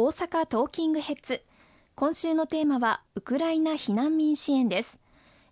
[0.00, 1.42] 大阪トーキングヘッズ。
[1.96, 5.00] 今週のテーマはウクライナ避難民支援です。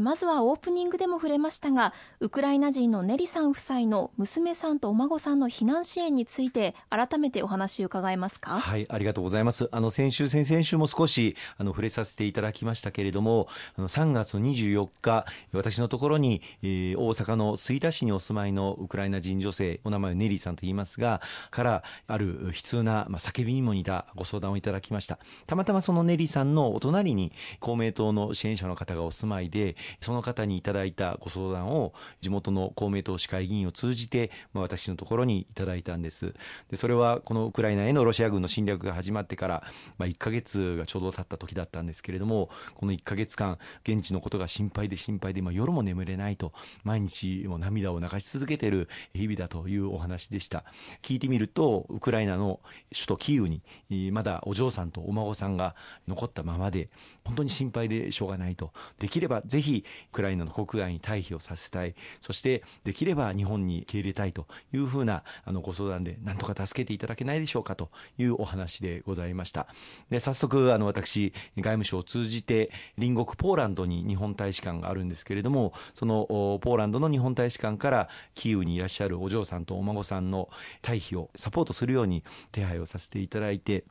[0.00, 8.58] まずはオープニングでも触れましたがウクライナ人のネリさん夫妻の娘さんとお孫さんの避難支援について改めてお話を伺えますか？
[8.58, 9.68] はいありがとうございます。
[9.72, 21.20] あの先週先々週も少しあの触れさせていただきましたけれどもあの3月24日私のところに、えー、大阪の吹田市にお住まいのウクライナ人女性お名前はネリさんと言いますが
[21.50, 25.18] からある悲痛な、まあ、叫びにも似たご相談をいただきました。
[25.46, 36.34] たまたまそのネリさんのお隣に公明党の支援者の方がお住まいでその方にいただいたご相談を地元の公明党市会議員を通じて、まあ、私のところにいただいたんです。
[36.70, 39.62] でそれはこのウクライナへのロシア軍の侵略が始まってから、
[39.98, 46.52] まあ、1か月がちょうど経った時だったんですけれどもこの1か月間現地のことが心配で心配で、まあ、夜も眠れないと
[46.84, 50.64] 毎日も涙を流し続けている日々だというお話でした。
[51.02, 52.60] 聞いてみるとウクライナの
[52.92, 55.74] 首都キーウにまだお嬢さんとお孫さんが
[56.06, 56.90] 残ったままで
[57.24, 58.72] 本当に心配でしょうがないと。
[58.98, 61.94] できればぜひウクライナの国外に退避をさせたい。
[62.20, 69.66] そしてできれば日本に受け入れたいというふうなあのご相談で何とか助けていただけないでしょうかというお話でございました。
[70.10, 76.26] で早速あの私外務省を通じて隣国ポーランドに日本大使館があるんですけれどもその
[76.62, 80.48] ポーランドの日本大使館からキーウにいらっしゃるお嬢さんとお孫さんの
[80.82, 83.84] 退避をサポートするように手配をさせていただいて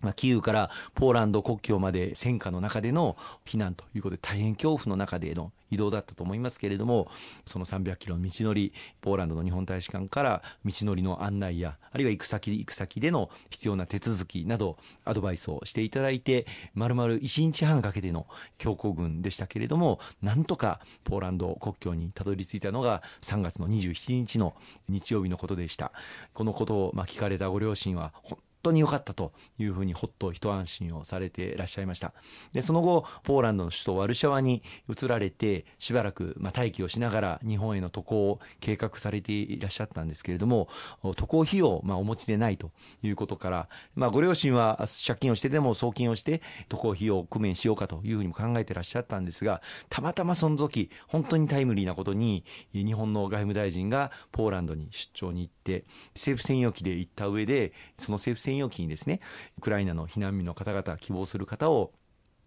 [0.00, 7.08] まあ、キーウからポーランド国境まで戦火の中での避難ということで大変恐怖の中での移動だったと思いますけれども
[7.44, 18.26] その300キロの道のりポーランドの日本大使館から道のりの案内やあるいは行く先行く先での必要な手続きなどアドバイスをしていただいてまるまる1日半かけての
[18.58, 24.54] 強行軍でしたけれどもなんとかポーランド国境にたどり着いたのが3月の27日の
[24.88, 25.92] 日曜日のことでした。
[26.32, 28.12] このことをま聞かれたご両親は
[28.64, 32.12] 当に良かったというふうにほっと一安心をされていらっしゃいました。
[32.52, 40.68] でその後ポーランドの首都ワルシャワに移られてしばらくま待機をしながら日本への渡航を計画されていらっしゃったんですけれども
[41.16, 42.70] 渡航費用まお持ちでないと
[43.02, 55.84] いうことから、まあ、ご両親は借金をしてでも送金をして渡航費用を工面しようかというふうにも考えてらっしゃったんですがたまたまその時本当にタイムリーなことに日本の外務大臣がポーランドに出張に行って
[56.14, 59.20] 政府専用機で行った上でその政府専用専用機にですね
[59.58, 61.92] ウクライナの避難民の方々希望する方を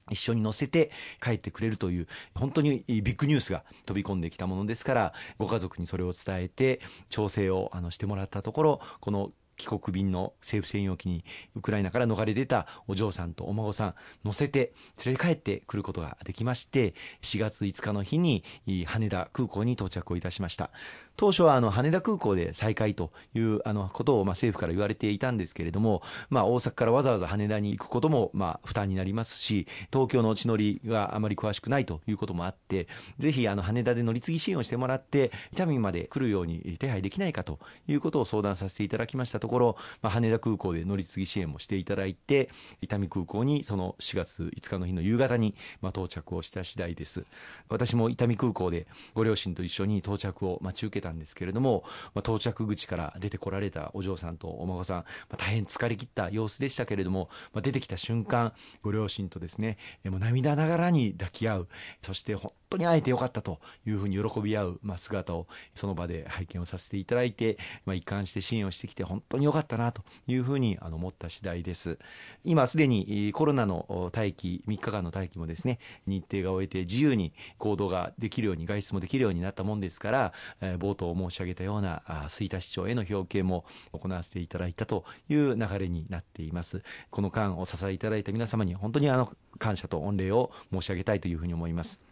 [0.10, 0.92] 一緒に乗せて
[1.22, 6.80] 帰ってくれるという本当にビッグニュースが飛び込んできたものですからご家族にそれを伝えて
[7.10, 11.26] 調整をあのしてもらったところこの帰国便の政府専用機に
[11.56, 14.72] ウクライナから逃れ出たお嬢さんとお孫さん乗せて
[15.04, 18.44] 連れ帰ってくることができまして4月5日の日に
[18.86, 20.70] 羽田空港に到着をいたしました。
[21.18, 42.50] 当初はあの羽田空港で再開というあのことをまあ政府から言われていたんですけれども、まあ、大阪からわざわざ羽田に行くこともまあ負担になりますし東京の地乗りがあまり詳しくないということもあってぜひあの羽田で乗り継ぎ支援をしてもらって伊丹まで来るように手配できないかということを相談させていただきましたところ、まあ、羽田空港で乗り継ぎ支援もしていただいて
[42.82, 47.26] 伊丹空港にその4月5日の日の夕方にまあ到着をした次第です。
[47.70, 48.86] 私も伊丹空港で
[49.16, 61.68] ご両親と一緒に到着を待ち受けたたんですけれども、まあ、到着口から出てこられたお嬢さんとお孫さん、まあ、大変疲れ切った様子でしたけれども、まあ、出てきた瞬間ご両親とですねもう涙ながらに抱き合う。
[62.02, 72.00] そして本当に会えてよかったというふうに喜び合う、まあ、姿をその場で拝見をさせていただいて、まあ、一貫して支援をしてきて本当に良かったなというふうに思った次第です。
[72.44, 86.84] 今すでにコロナの待機3日間の待機もですね日程が終えて自由に行動ができるように外出もできるようになったもんですから、冒頭申し上げたような吹田市長への表敬も行わせていただいたという流れになっています。
[87.10, 92.07] この間お支えいただいた皆様に本当にあの感謝と御礼を申し上げたいというふうに思います。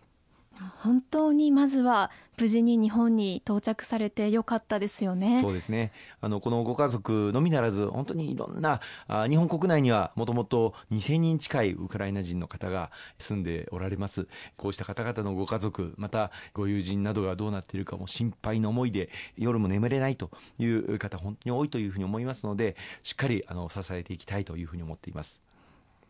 [0.81, 5.39] 本当にまずは無事に日本に到着されてよかったですよね。
[5.41, 5.91] そうですね。
[6.21, 14.27] あのこのご家族のみならず本当にいろんなあ日本国内にはもともと2000人近いウクライナ人の方が住んでおられます。
[14.57, 20.29] こうした方々のご家族またご友人などがどうなっているかも心配の思いで夜も眠れないと
[20.59, 25.44] いう方本当に多いというふうに思いますのでしっかりあの支えていきたいというふうに思っています。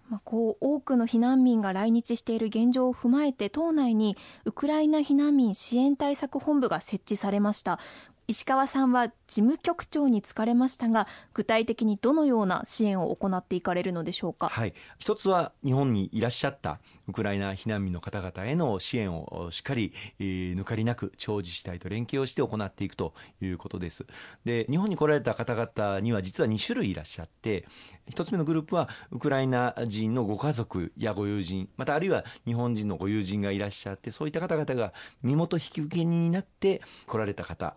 [0.10, 4.16] まあ、こう多くの避難民が来日している現状を踏まえて党内に
[4.46, 7.80] ウクライナ避難民支援対策本部が設置されました。
[8.28, 24.06] 石川さんは事務局長に就かれましたが具体的にどのような支援を行っていかれるのでしょうか、はい、一つは日本にいらっしゃったウクライナ避難民の方々への支援をしっかり、えー、抜かりなく地方自治体と連携をして行っていくということです。
[24.44, 27.66] で日本に来られた方々には実は2種類いらっしゃって
[28.08, 37.76] 一つ目のグループはウクライナ人のご家族やご友人またあるいは日本人のご友人がいらっしゃってそういった方々が身元引き受け人になって来られた方。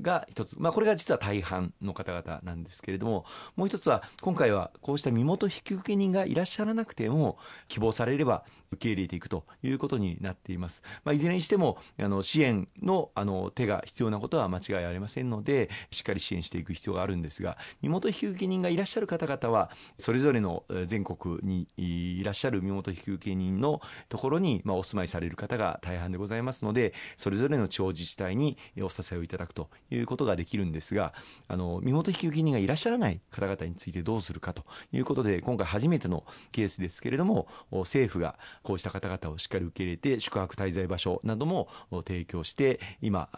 [0.00, 3.24] が一つ、まあ、これが実は大半の方々なんですけれども
[3.56, 7.38] もう一つは今回はこうした身元引受人がいらっしゃらなくても
[7.68, 10.82] 希望されれば受け入れていくということになっています。
[11.04, 31.14] まあ、いずれにしてもあの支援のあの手が必要なことは間違いありませんのでしっかり支援していく必要があるんですが身元引受人がいらっしゃる方々はそれぞれの全国にいらっしゃる身元引受人のところに、まあ、お住まいされる方が大半でございますのでそれぞれの地方自治体にお支えをいただくということができるんですが
[31.48, 41.68] あの身元引受人がいらっしゃらない方々についてどうするかということで今回初めてのケースですけれども政府がこうした方々をしっかり受け入れて宿泊滞在場所なども
[42.06, 43.28] 提供して今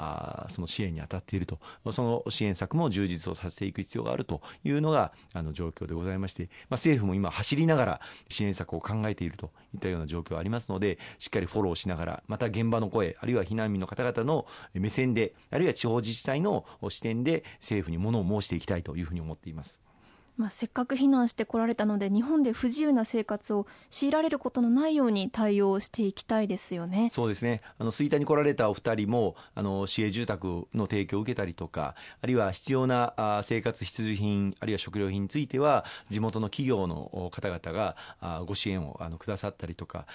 [0.49, 1.59] その支援に当たっていると
[1.93, 19.81] その支援策も充実をさせていく必要があるというのがあの状況でございまして、まあ、政府も今走りながら支援策を考えているといったような状況がありますのでしっかりフォローしながらまた現場の声あるいは避難民の方々の目線であるいは地方自治体の視点で政府にものを申していきたいというふうに思っています。
[20.41, 27.11] まあ、せっかく避難してこられたので日本で不自由な生活を強いられることのないように対応していきたいですよね。
[27.13, 27.61] そうですね。
[27.79, 40.07] あの吹田に来られたお二人もあの市営住宅の提供を受けたりとかあるいは必要なあ生活必需品あるいは食料品については地元の企業の方々があご支援をあのくださったりとか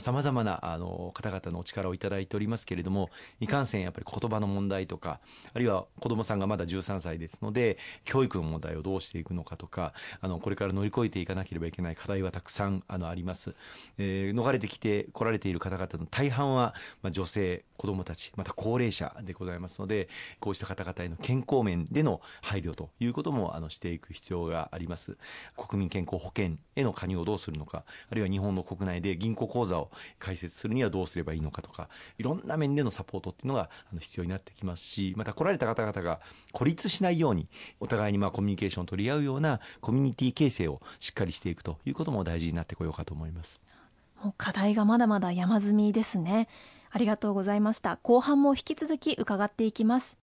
[0.00, 3.08] さまざまなあの方々のお力をいただいておりますけれども
[3.40, 5.20] いかんせんやっぱり言葉の問題とか
[5.54, 13.54] あるいは子どもさんがまだ13歳ですので教育の問題をどうしていくのかとかかあのこれから乗り越えていかなければいけない課題はたくさんあのあります、
[13.98, 20.08] えー、逃れてきて来られている方々の大半は、まあ、女性子どもたちまた高齢者でございますので
[20.38, 25.16] こうした方々への健康面での配慮ということもあのしていく必要があります。
[25.56, 31.88] 国民健康保険への加入をどうするのかあるいは日本の国内で銀行口座を開設するにはどうすればいいのかとか
[32.18, 36.20] いろんな面でのサポートっていうのが必要になってきますしまた来られた方々が
[36.52, 37.48] 孤立しないように
[37.80, 39.49] お互いにまあコミュニケーションを取り合うような
[39.80, 43.60] コミュニティ形成をしっかりしていくということも大事になってこようかと思います。
[44.22, 46.46] もう課題がまだまだ山積みですね。
[46.90, 47.96] ありがとうございました。
[48.02, 50.19] 後半も引き続き伺っていきます。